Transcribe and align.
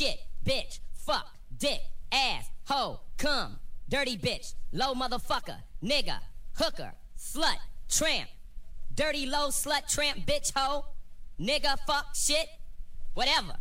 shit, 0.00 0.18
bitch, 0.46 0.78
fuck, 0.94 1.26
dick, 1.58 1.80
ass, 2.10 2.48
hoe, 2.64 3.00
cum, 3.18 3.58
dirty 3.86 4.16
bitch, 4.16 4.54
low 4.72 4.94
motherfucker, 4.94 5.58
nigga, 5.84 6.20
hooker, 6.54 6.92
slut, 7.18 7.58
tramp, 7.90 8.30
dirty 8.94 9.26
low 9.26 9.48
slut, 9.48 9.92
tramp, 9.92 10.24
bitch, 10.24 10.52
hoe, 10.56 10.86
nigga, 11.38 11.76
fuck, 11.86 12.14
shit, 12.14 12.48
whatever. 13.12 13.56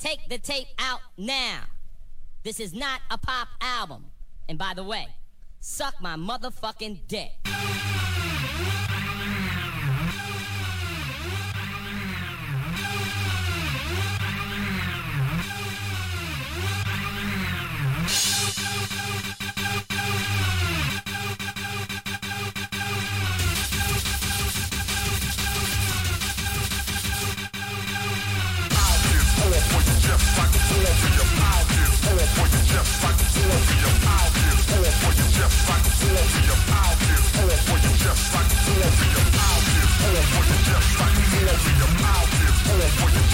Take 0.00 0.28
the 0.28 0.38
tape 0.38 0.66
out 0.80 1.00
now. 1.16 1.60
This 2.42 2.58
is 2.58 2.74
not 2.74 3.00
a 3.10 3.18
pop 3.18 3.46
album. 3.60 4.06
And 4.48 4.58
by 4.58 4.74
the 4.74 4.82
way, 4.82 5.06
suck 5.60 6.00
my 6.00 6.16
motherfucking 6.16 7.06
dick. 7.06 7.30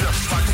Just 0.05 0.31
like 0.31 0.54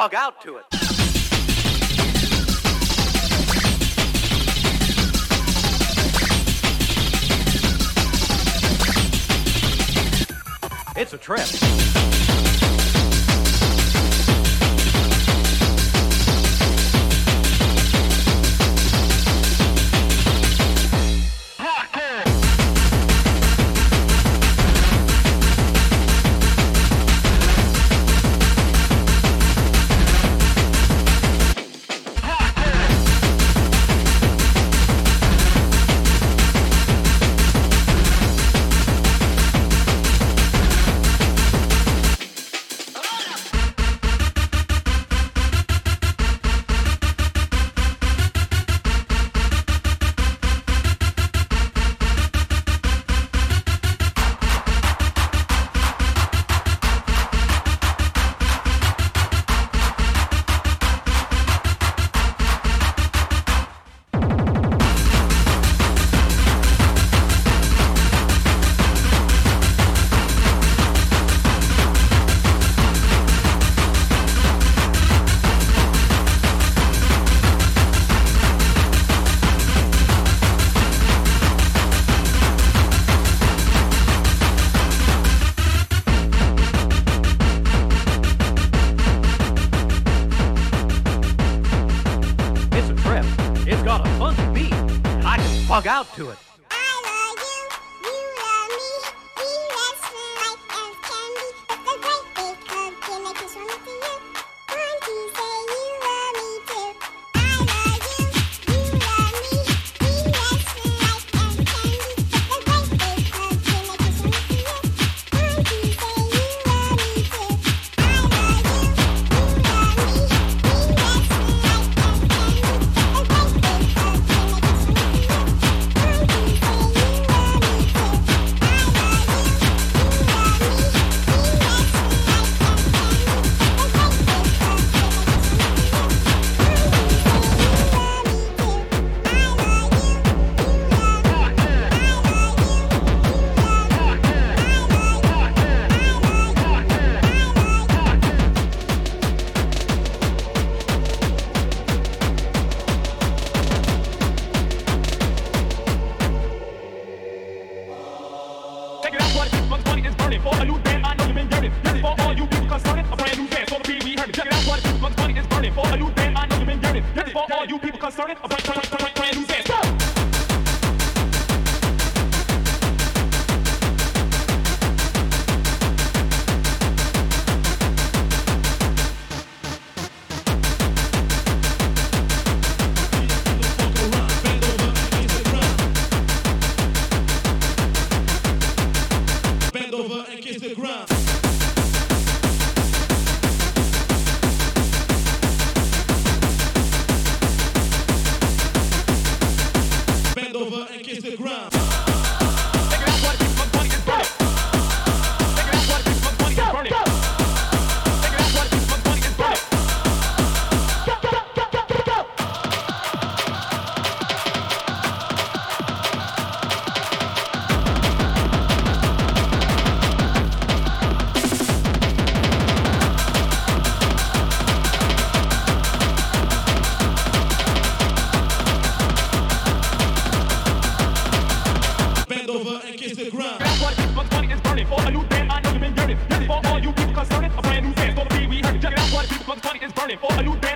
bug 0.00 0.14
out 0.14 0.40
to 0.40 0.56
it. 0.56 0.64
It's 10.96 11.12
a 11.12 11.18
trip. 11.18 12.19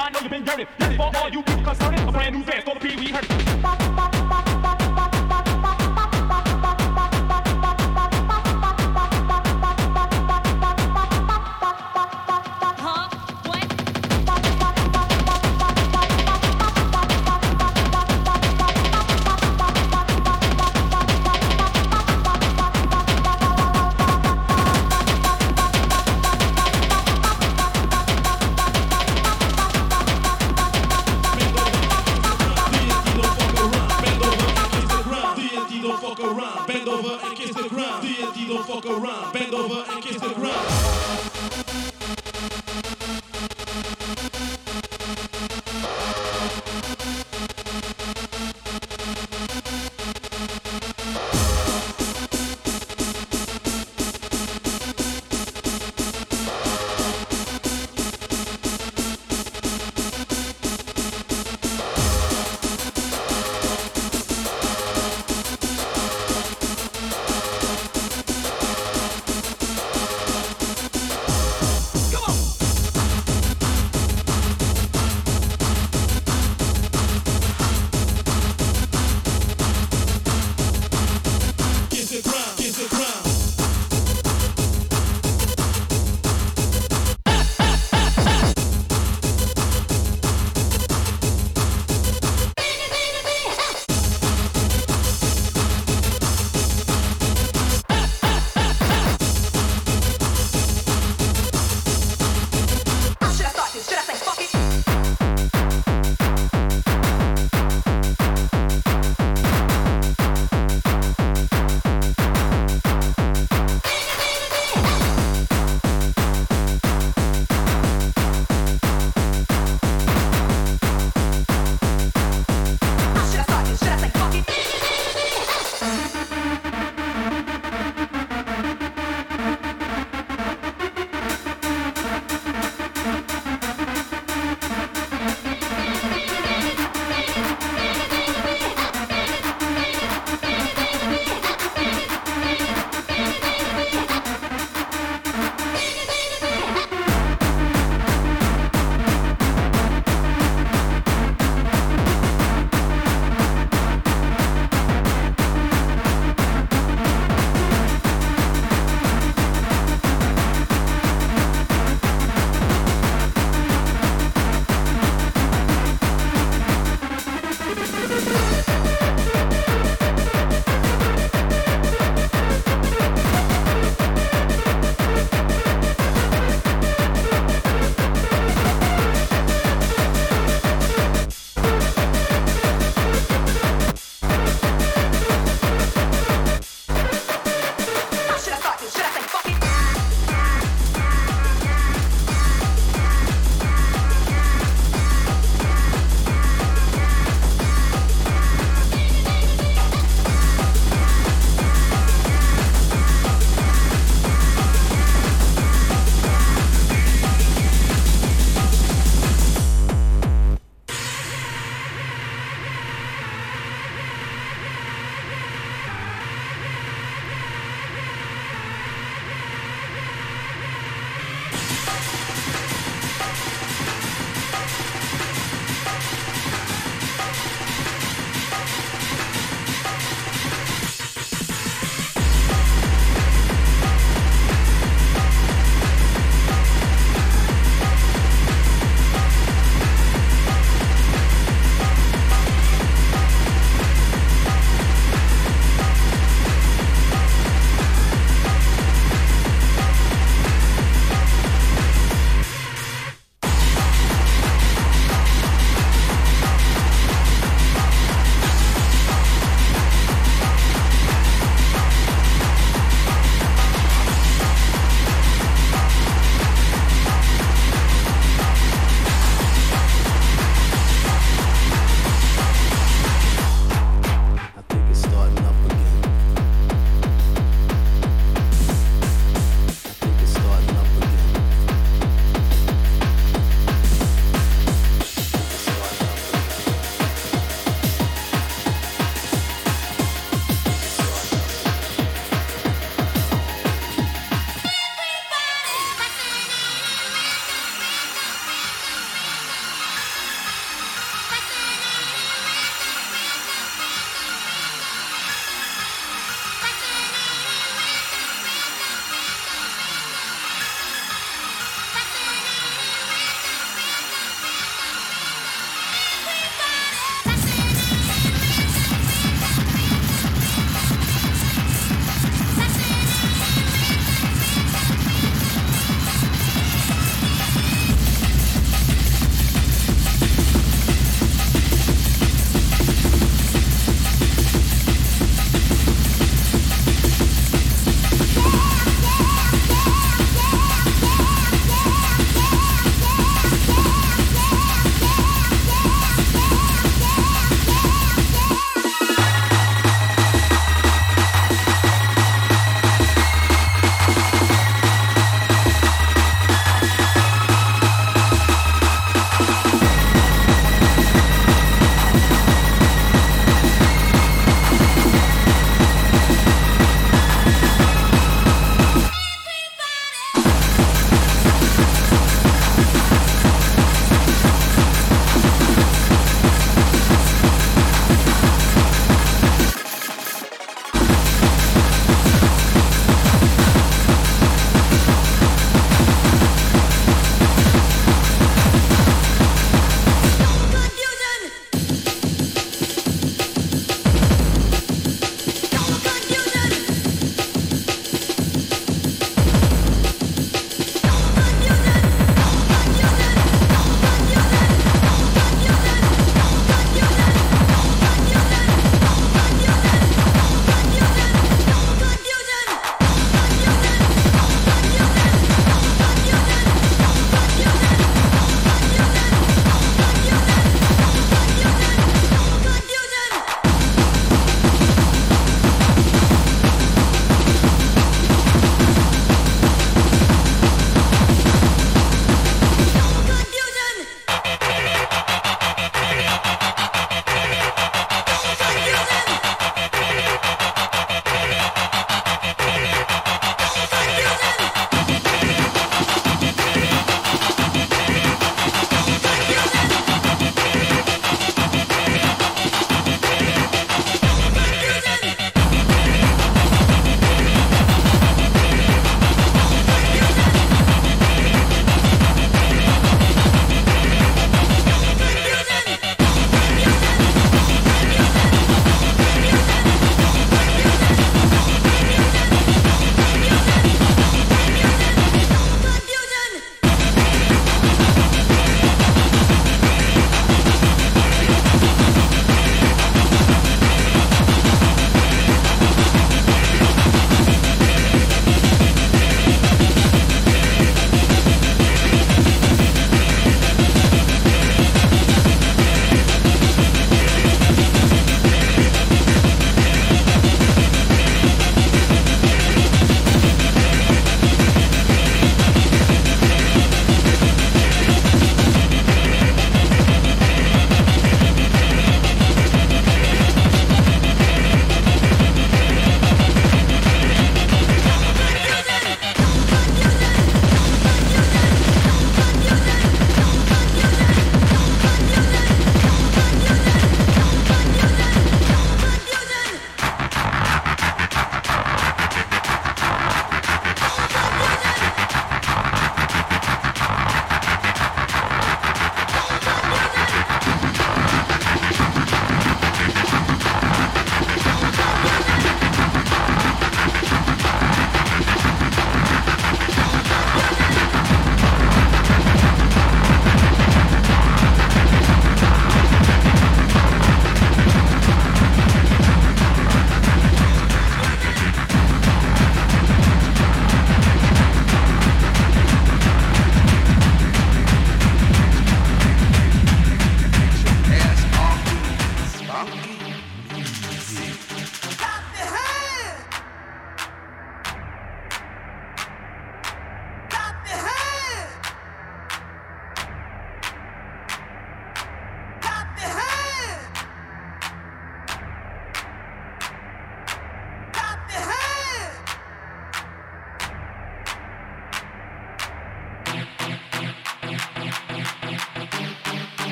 I 0.00 0.10
know 0.10 0.20
you've 0.20 0.30
been 0.30 0.44
dirty. 0.44 0.66
This 0.78 0.96
for 0.96 1.10
all 1.16 1.28
you 1.28 1.42
people 1.42 1.64
concerned. 1.64 2.08
A 2.08 2.12
brand 2.12 2.36
new 2.36 2.44
dance 2.44 2.64
for 2.64 2.74
the 2.74 2.80
Pee 2.80 2.96
Wee 2.96 3.10
heard. 3.10 4.17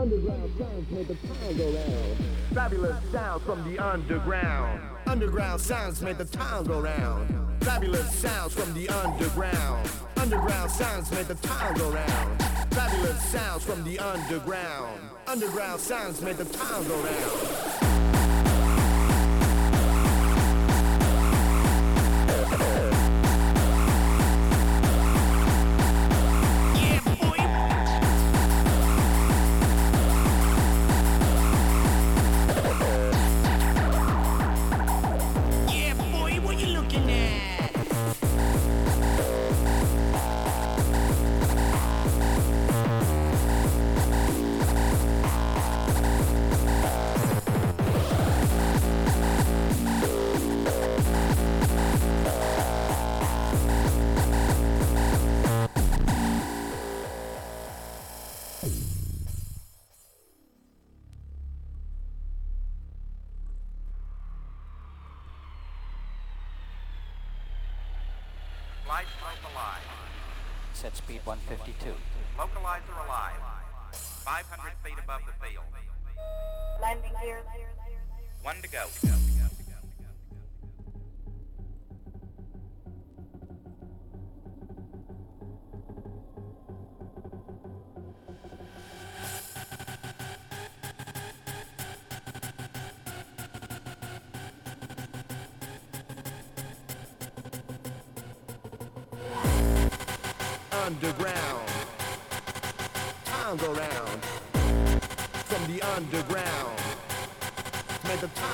Underground 0.00 0.56
the 0.88 1.14
town 1.14 1.56
go 1.58 1.72
round. 1.72 2.16
Fabulous 2.54 3.12
sounds 3.12 3.42
from 3.42 3.70
the 3.70 3.78
underground. 3.78 4.80
Underground 5.06 5.60
sounds 5.60 6.00
make 6.00 6.16
the 6.16 6.24
town 6.24 6.64
go 6.64 6.80
round. 6.80 7.62
Fabulous 7.62 8.10
sounds 8.14 8.54
from 8.54 8.72
the 8.72 8.88
underground. 8.88 9.90
Underground 10.16 10.70
sounds 10.70 11.10
make 11.10 11.26
the 11.28 11.34
town 11.34 11.74
go 11.74 11.90
round. 11.90 12.42
Fabulous 12.72 13.22
sounds 13.24 13.62
from 13.62 13.84
the 13.84 13.98
underground. 13.98 15.02
Underground 15.26 15.78
sounds 15.78 16.22
make 16.22 16.38
the 16.38 16.46
town 16.46 16.88
go 16.88 16.96
round. 17.02 17.59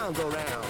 The 0.07 0.12
go 0.12 0.30
round. 0.30 0.65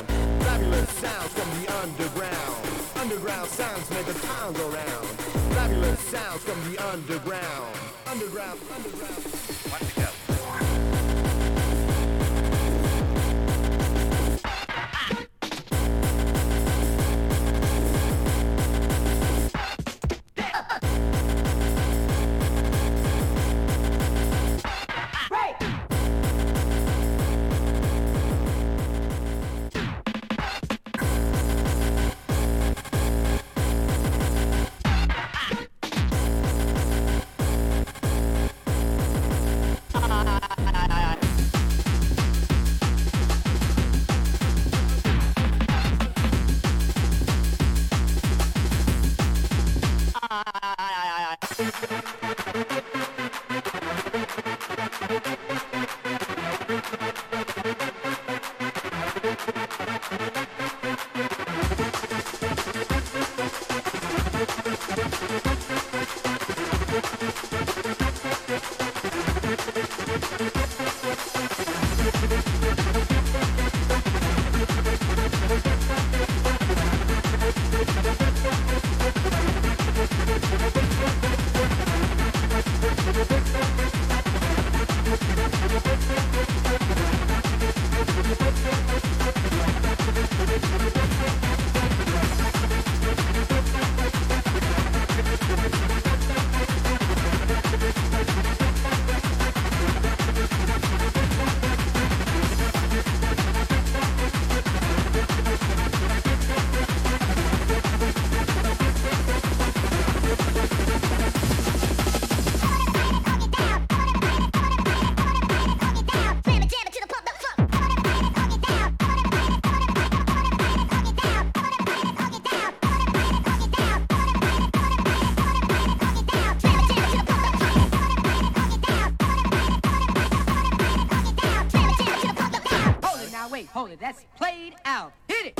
wait, 133.57 133.66
hold 133.68 133.91
it. 133.91 133.99
That's 133.99 134.22
played 134.37 134.74
out. 134.84 135.12
Hit 135.28 135.46
it. 135.46 135.57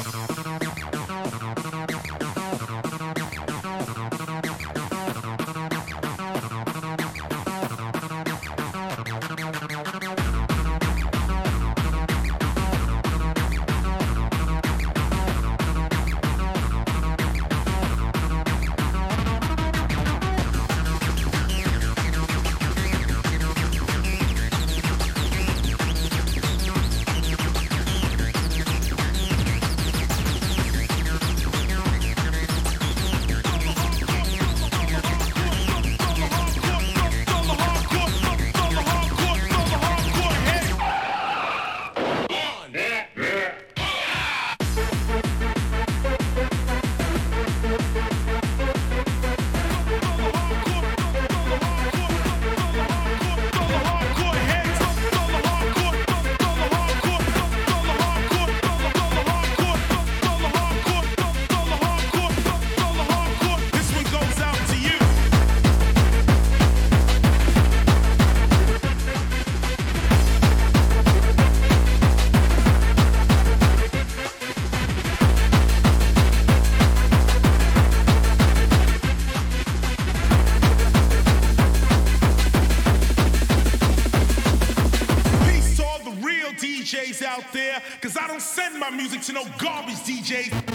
there, 87.57 87.83
cause 88.03 88.17
I 88.17 88.27
don't 88.27 88.43
send 88.43 88.79
my 88.79 88.91
music 88.91 89.23
to 89.23 89.33
no 89.33 89.45
garbage 89.59 89.97
DJs. 90.05 90.66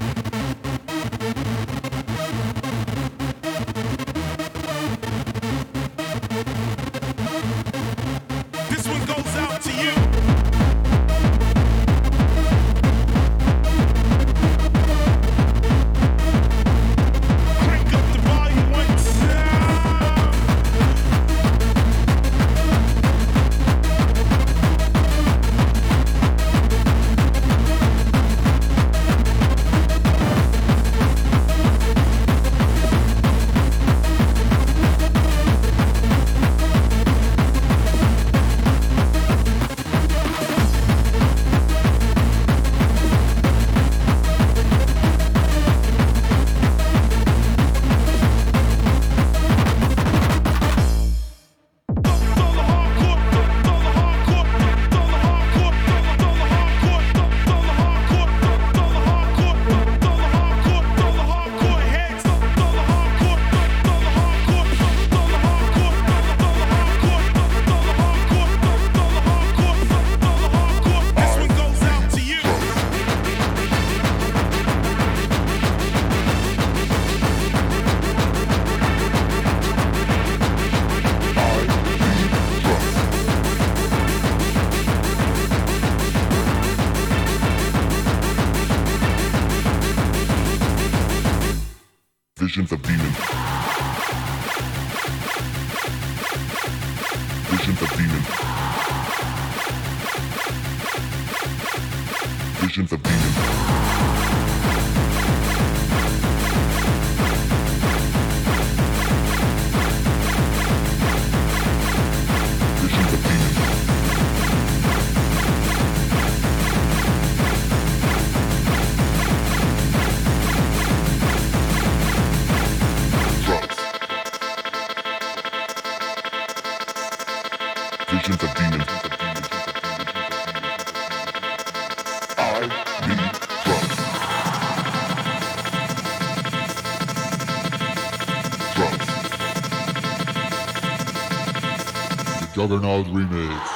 Juggernaut 142.62 143.08
Remix. 143.12 143.71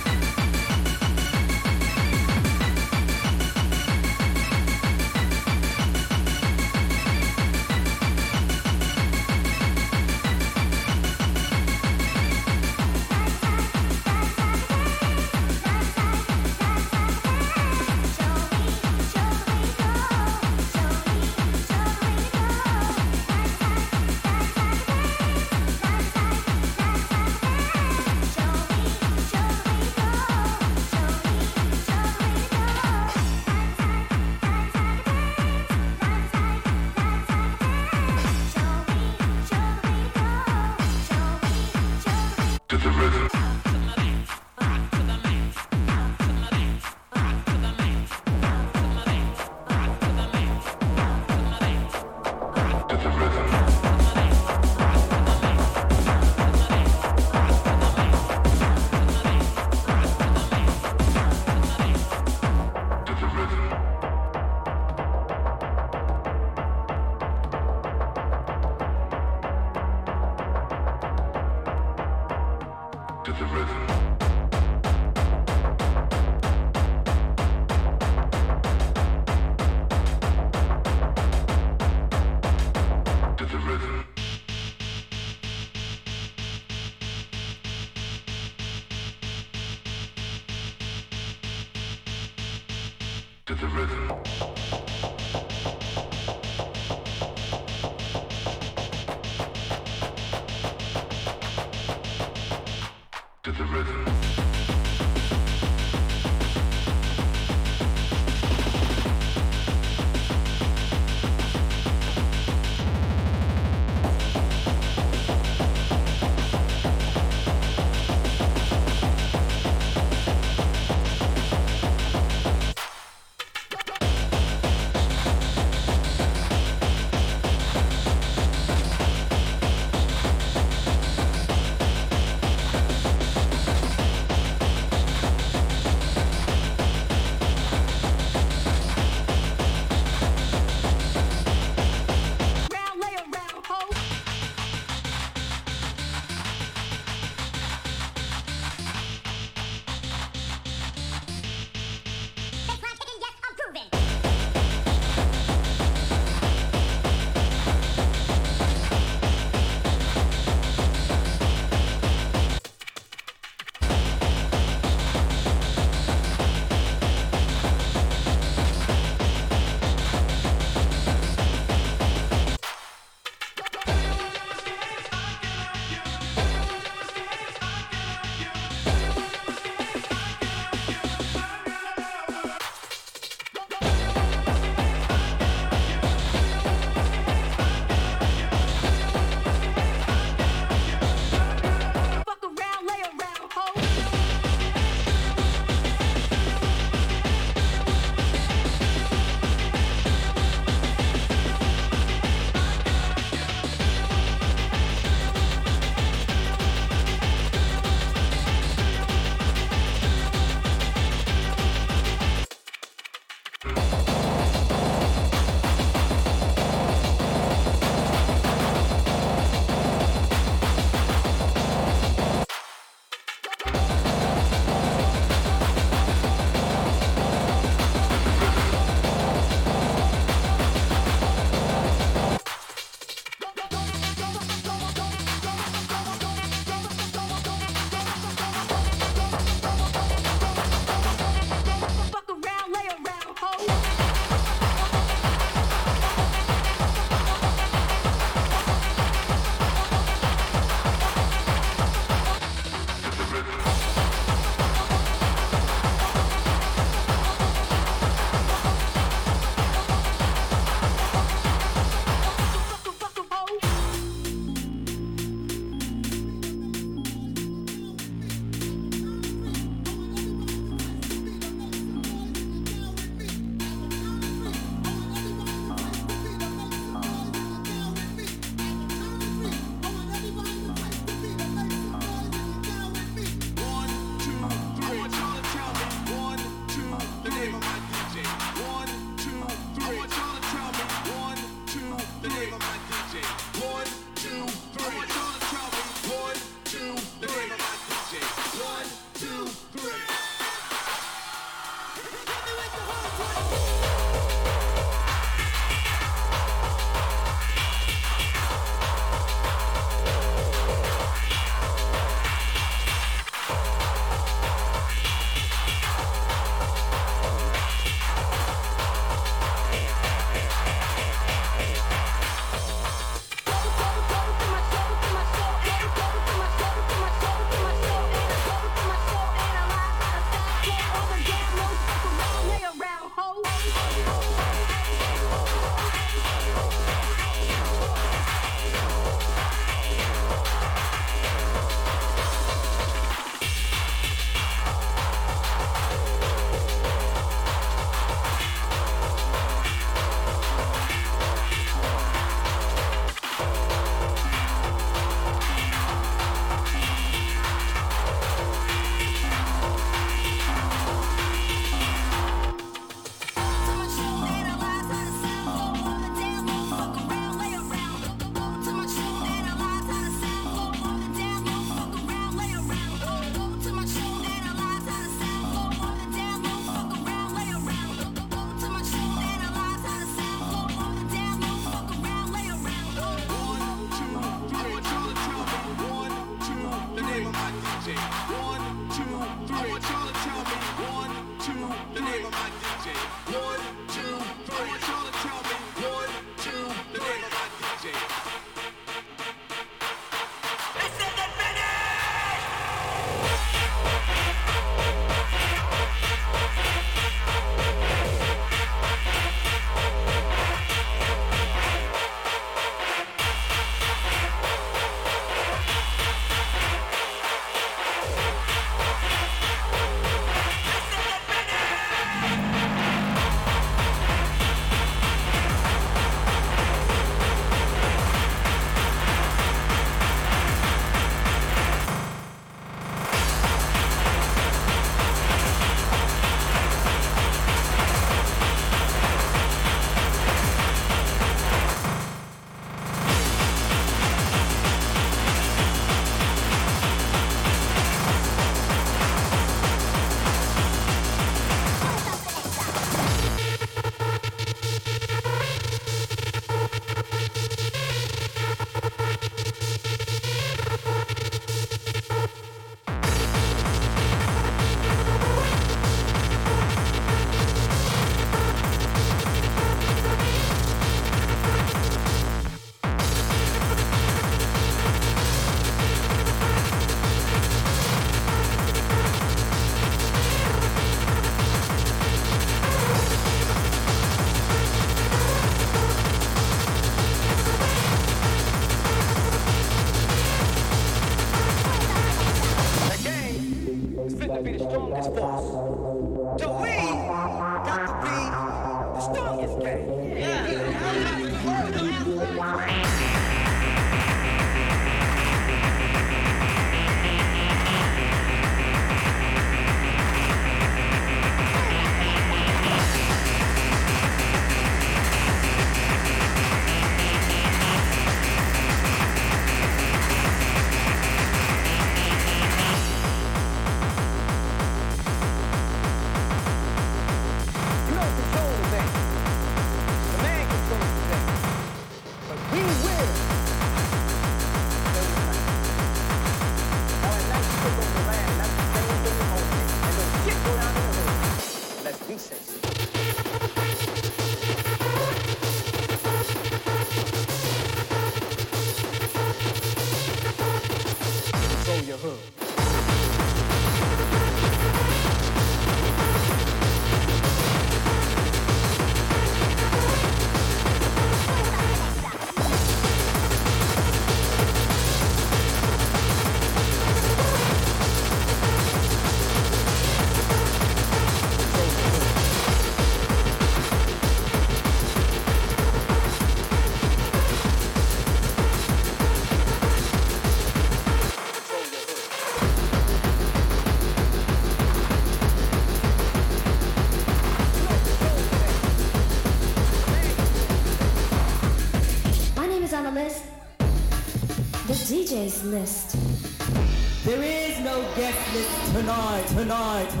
DJ's 595.21 595.43
list. 595.43 597.05
There 597.05 597.21
is 597.21 597.59
no 597.59 597.81
guest 597.95 598.33
list 598.33 598.73
tonight, 598.73 599.25
tonight, 599.27 599.89
tonight, 599.91 600.00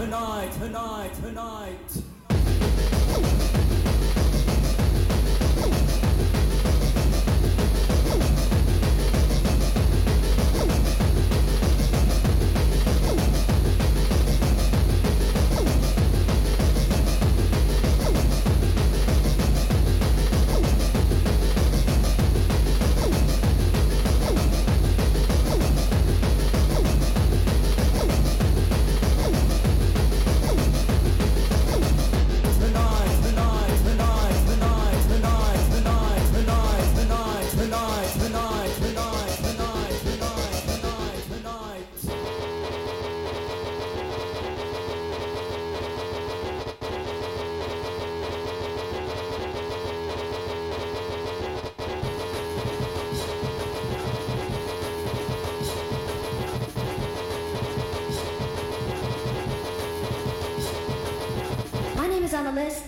the 62.55 62.61
list. 62.61 62.83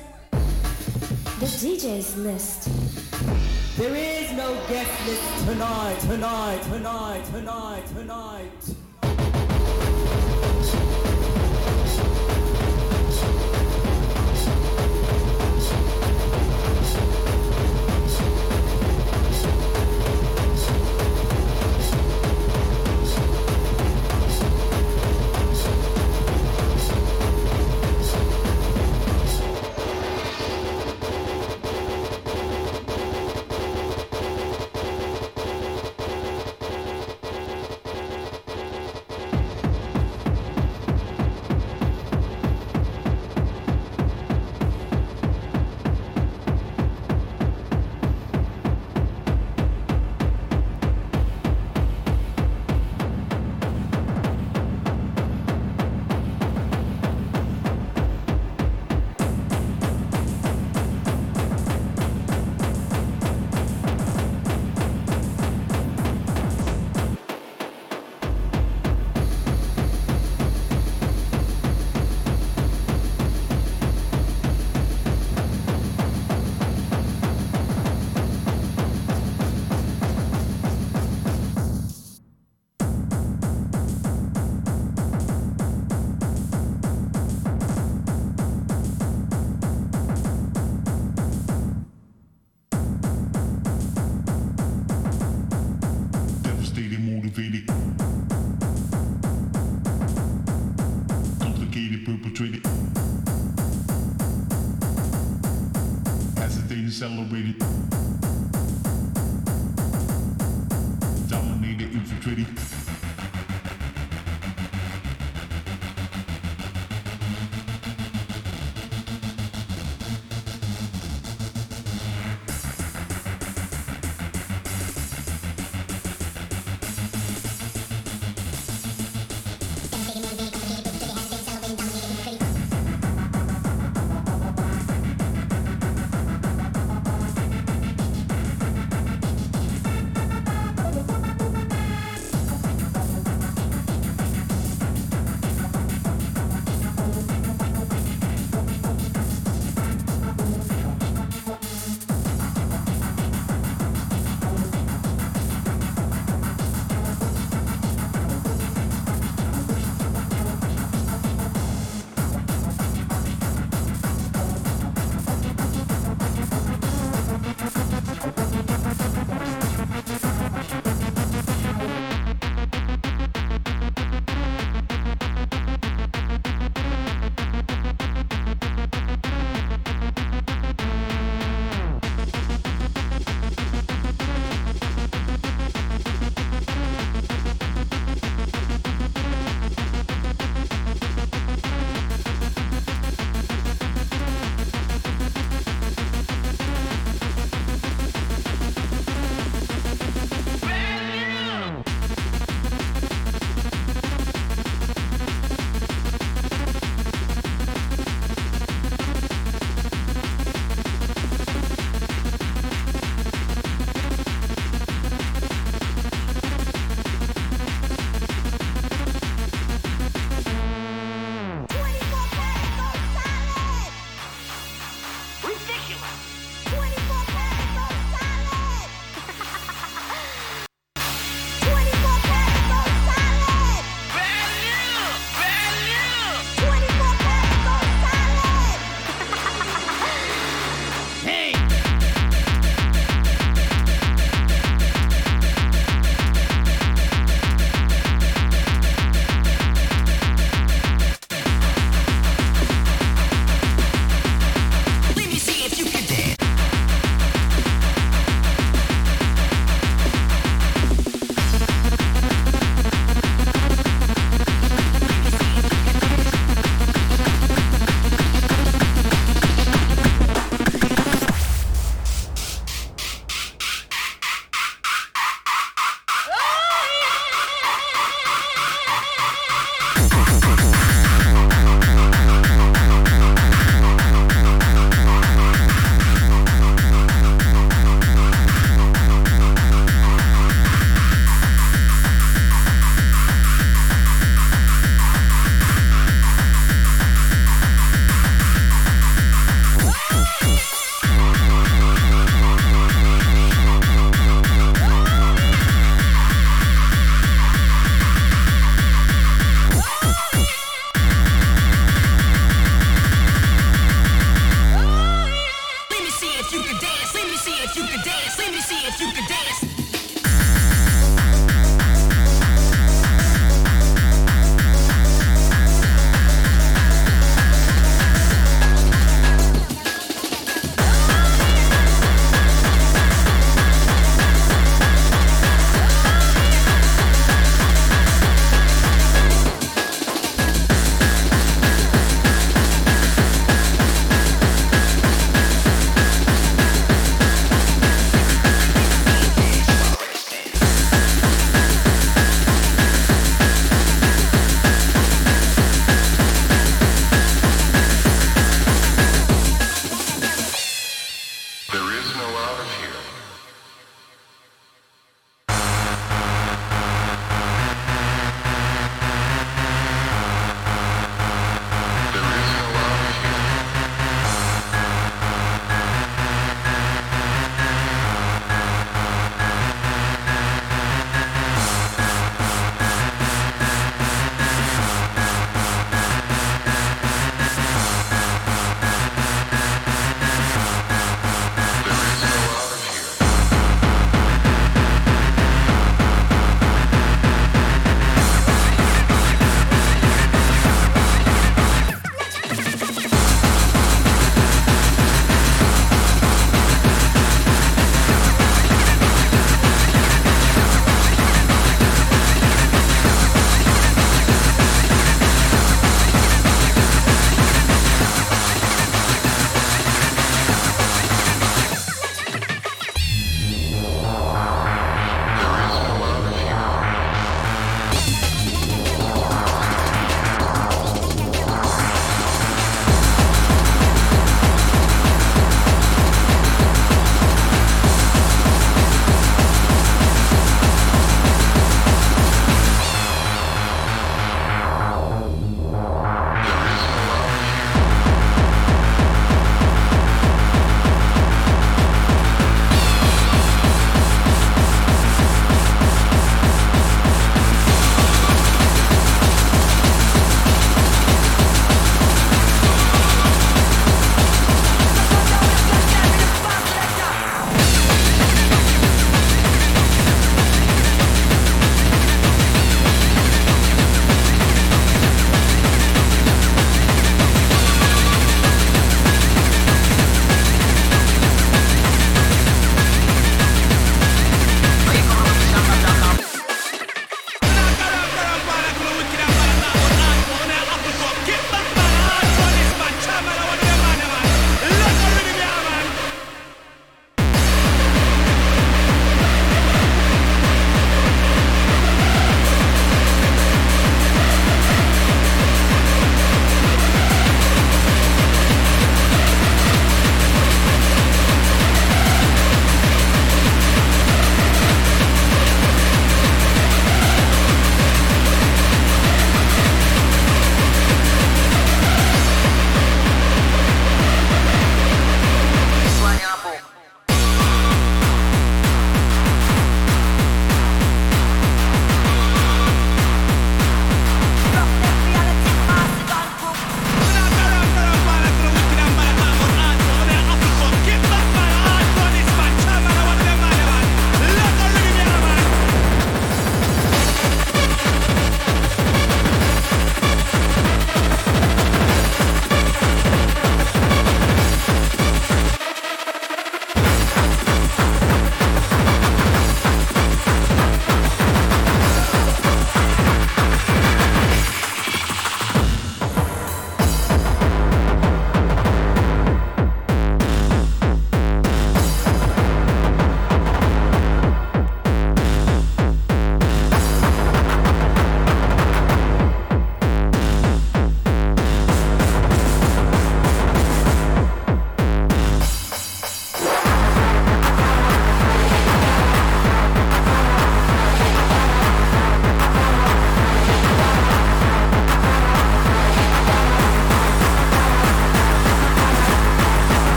The 1.40 1.46
DJ's 1.46 2.18
list. 2.18 2.70
There 3.78 3.96
is 3.96 4.32
no 4.34 4.54
guest 4.68 5.08
list 5.08 5.46
tonight, 5.46 6.00
tonight, 6.02 6.62
tonight, 6.64 7.26
tonight, 7.32 7.86
tonight. 7.88 8.73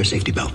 Your 0.00 0.04
safety 0.06 0.32
belt. 0.32 0.49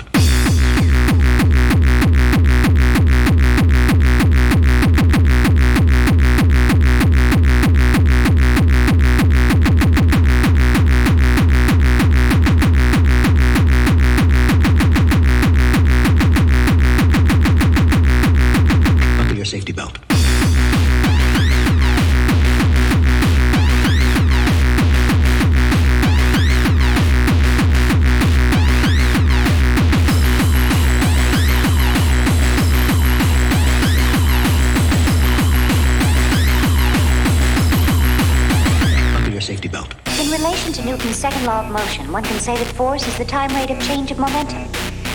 Law 41.45 41.63
of 41.63 41.71
motion, 41.71 42.11
one 42.11 42.23
can 42.23 42.39
say 42.39 42.57
that 42.57 42.67
force 42.75 43.07
is 43.07 43.17
the 43.19 43.25
time 43.25 43.53
rate 43.53 43.69
of 43.69 43.79
change 43.85 44.09
of 44.09 44.17
momentum. 44.17 44.67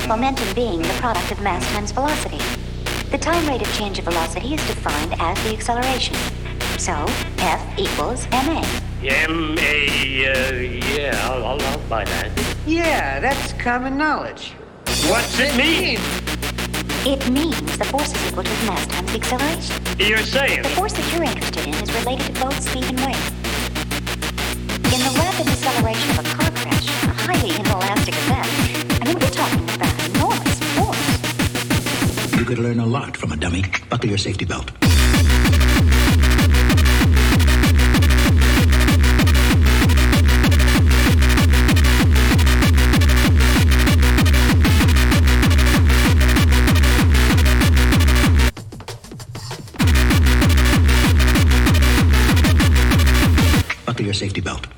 Momentum 0.07 0.55
being 0.55 0.81
the 0.81 0.95
product 1.01 1.33
of 1.33 1.41
mass 1.43 1.67
times 1.73 1.91
velocity. 1.91 2.39
The 3.11 3.19
time 3.19 3.49
rate 3.49 3.63
of 3.63 3.73
change 3.75 3.99
of 3.99 4.05
velocity 4.05 4.55
is 4.55 4.67
defined 4.69 5.15
as 5.19 5.43
the 5.43 5.53
acceleration. 5.53 6.15
So, 6.79 6.93
F 7.39 7.79
equals 7.79 8.29
ma. 8.31 8.65
M-A, 9.03 10.27
uh, 10.27 10.53
yeah, 10.95 11.19
I'll, 11.25 11.45
I'll, 11.45 11.63
I'll 11.63 11.79
buy 11.89 12.05
that. 12.05 12.31
Yeah, 12.65 13.19
that's 13.19 13.53
common 13.55 13.97
knowledge. 13.97 14.53
What's 15.09 15.41
it 15.41 15.57
mean? 15.57 15.99
It 17.05 17.29
means 17.31 17.77
the 17.77 17.87
force 17.87 18.15
is 18.15 18.29
equal 18.29 18.45
to 18.45 18.51
the 18.51 18.67
mass 18.67 18.87
times 18.87 19.11
the 19.13 19.19
acceleration. 19.19 19.99
You're 19.99 20.19
saying? 20.19 20.63
The 20.63 20.69
force 20.71 20.93
that 20.93 21.13
you're 21.13 21.25
interested 21.25 21.67
in 21.67 21.75
is 21.75 21.93
related 22.05 22.35
to 22.35 22.41
both 22.41 22.61
speed 22.63 22.85
and 22.85 23.01
weight. 23.01 23.41
In 24.93 24.99
the 24.99 25.15
rapid 25.19 25.47
deceleration 25.47 26.20
we're 28.11 29.31
talking 29.31 29.65
about 29.71 30.09
enormous 30.09 30.61
force. 30.77 32.39
You 32.39 32.45
could 32.45 32.59
learn 32.59 32.81
a 32.81 32.87
lot 32.87 33.17
from 33.17 33.33
a 33.33 33.37
dummy. 33.37 33.65
Buckle 33.89 34.09
your 34.09 34.19
safety 34.19 34.45
belt. 34.45 34.71
Safety 54.13 54.43
belt. 54.43 54.70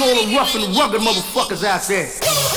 All 0.00 0.14
the 0.14 0.34
rough 0.34 0.54
and 0.54 0.74
rugged 0.76 1.00
motherfuckers 1.00 1.64
out 1.64 1.82
there. 1.82 2.49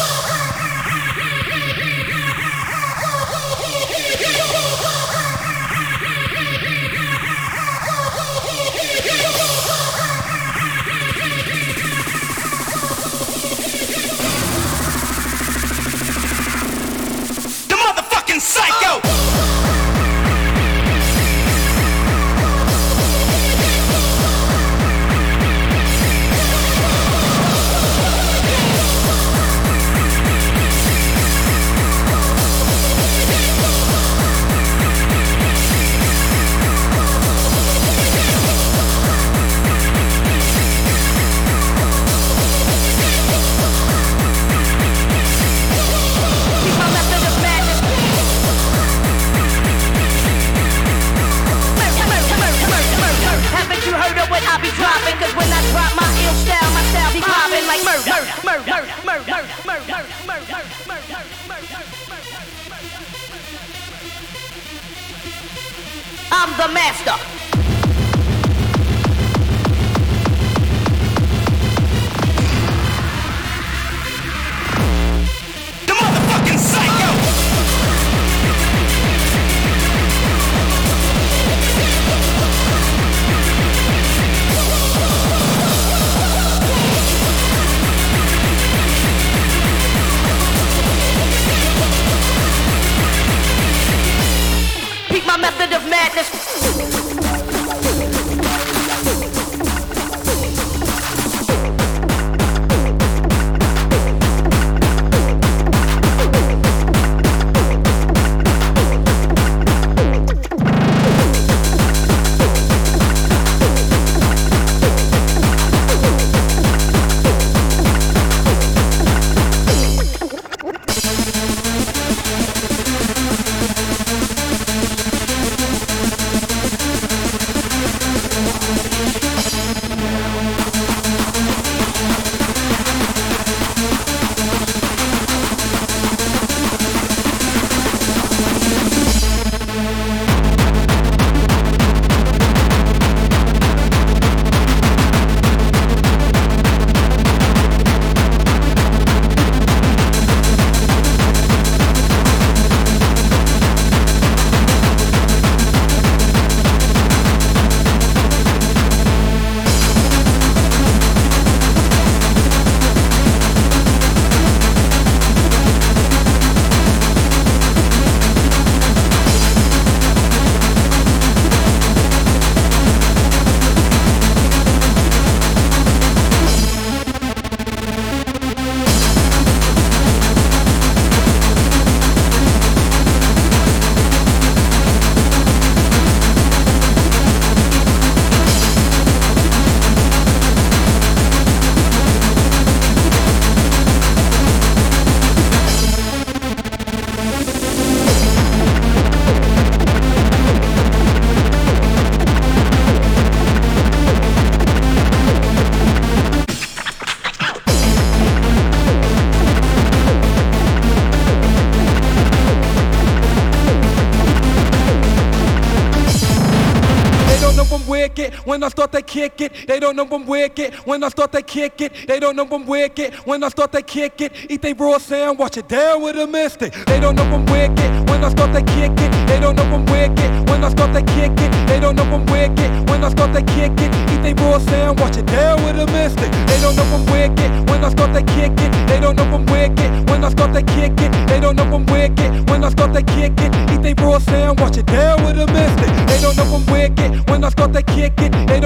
Kick 219.29 219.41
it, 219.41 219.67
they 219.67 219.79
don't 219.79 219.95
know 219.95 220.07
I'm 220.11 220.25
wicked. 220.25 220.73
When 220.85 221.03
I 221.03 221.09
start 221.09 221.31
to 221.31 221.41
kick 221.41 221.79
it, 221.81 222.07
they 222.07 222.19
don't 222.19 222.35
know 222.35 222.47
I'm 222.51 222.65
wicked. 222.65 223.13
When 223.25 223.43
I 223.43 223.49
start 223.49 223.71
to 223.71 223.81
kick 223.81 224.19
it, 224.21 224.33
eat 224.49 224.61
they 224.61 224.73
raw 224.73 224.97
sand, 224.97 225.39
watch 225.39 225.57
it 225.57 225.67
down 225.67 226.01
with 226.01 226.17
a 226.17 226.27
mystic. 226.27 226.73
They 226.85 226.99
don't 226.99 227.15
know 227.15 227.23
I'm 227.23 227.45
wicked. 227.45 228.09
When 228.09 228.23
I 228.23 228.29
start 228.29 228.53
to 228.53 228.61
kick 228.61 228.91
it, 228.91 229.27
they 229.27 229.39
don't 229.39 229.55
know 229.55 229.63
I'm 229.63 229.85
wicked. 229.85 230.49
When 230.49 230.63
I 230.63 230.69
start 230.69 230.93
to 230.93 231.01
kick 231.13 231.31
it, 231.37 231.51
they 231.67 231.79
don't 231.79 231.95
know 231.95 232.03
I'm 232.03 232.25
wicked. 232.25 232.89
When 232.89 233.03
I 233.03 233.09
start 233.09 233.33
to 233.33 233.41
kick 233.53 233.71
it, 233.77 233.91
eat 234.11 234.21
they 234.21 234.33
raw 234.33 234.57
sand, 234.59 234.99
watch 234.99 235.17
it 235.17 235.25
down 235.25 235.63
with 235.63 235.79
a 235.79 235.85
mystic. 235.87 236.31
They 236.47 236.59
don't 236.59 236.75
know 236.75 236.83
I'm 236.83 237.05
wicked. 237.05 237.69
When 237.69 237.83
I 237.83 237.89
start 237.89 238.13
to 238.13 238.21
kick 238.33 238.53
it, 238.59 238.71
they 238.87 238.99
don't 238.99 239.15
know 239.15 239.23
I'm 239.23 239.45
wicked. 239.45 240.09
When 240.09 240.23
I 240.23 240.29
start 240.29 240.53
to 240.53 240.61
kick 240.61 240.99
it, 240.99 241.11
they 241.27 241.39
don't 241.39 241.55
know 241.55 241.63
I'm 241.63 241.85
wicked. 241.85 242.49
When 242.49 242.63
I 242.63 242.69
start 242.69 242.93
to 242.93 243.01
kick 243.01 243.33
it, 243.37 243.51
eat 243.71 243.81
they 243.81 243.93
raw 244.03 244.19
sand, 244.19 244.59
watch 244.59 244.77
it 244.77 244.85
down 244.85 245.23
with 245.23 245.39
a 245.39 245.47
mystic. 245.47 245.89
They 246.07 246.19
don't 246.21 246.35
know 246.37 246.55
I'm 246.55 246.65
wicked. 246.67 247.29
When 247.29 247.43
I 247.43 247.49
start 247.49 247.73
to 247.73 247.81
kick 247.81 248.13
it, 248.17 248.31
they 248.47 248.59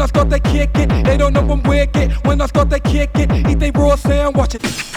When 0.00 0.04
I 0.04 0.08
start 0.08 0.30
to 0.30 0.40
kick 0.40 0.70
it, 0.76 1.04
they 1.04 1.18
don't 1.18 1.34
know 1.34 1.46
I'm 1.46 1.62
wicked. 1.62 2.12
When 2.24 2.40
I 2.40 2.46
start 2.46 2.70
to 2.70 2.80
kick 2.80 3.10
it, 3.16 3.30
eat 3.46 3.58
they 3.58 3.70
raw 3.70 3.96
sand, 3.96 4.34
watch 4.34 4.54
it. 4.54 4.89